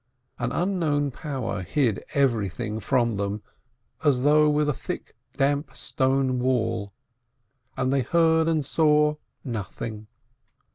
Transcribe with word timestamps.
An 0.39 0.51
unknown 0.51 1.11
power 1.11 1.61
hid 1.61 2.03
everything 2.15 2.79
from 2.79 3.17
them 3.17 3.43
as 4.03 4.23
though 4.23 4.49
with 4.49 4.67
a 4.67 4.73
thick, 4.73 5.15
damp, 5.37 5.75
stone 5.75 6.39
wall, 6.39 6.91
and 7.77 7.93
they 7.93 8.01
heard 8.01 8.47
and 8.47 8.65
saw 8.65 9.17
nothing. 9.43 10.07